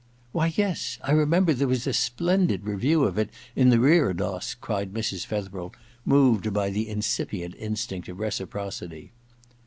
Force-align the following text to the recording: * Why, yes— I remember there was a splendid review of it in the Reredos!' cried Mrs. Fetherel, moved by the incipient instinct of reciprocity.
* 0.19 0.31
Why, 0.31 0.51
yes— 0.55 0.97
I 1.03 1.11
remember 1.11 1.53
there 1.53 1.67
was 1.67 1.85
a 1.85 1.93
splendid 1.93 2.63
review 2.65 3.03
of 3.03 3.19
it 3.19 3.29
in 3.55 3.69
the 3.69 3.77
Reredos!' 3.77 4.55
cried 4.59 4.95
Mrs. 4.95 5.27
Fetherel, 5.27 5.75
moved 6.05 6.51
by 6.51 6.71
the 6.71 6.89
incipient 6.89 7.53
instinct 7.59 8.07
of 8.09 8.17
reciprocity. 8.17 9.11